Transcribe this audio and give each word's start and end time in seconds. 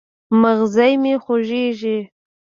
مځغی 0.41 0.93
مي 1.01 1.13
خوږیږي 1.23 1.97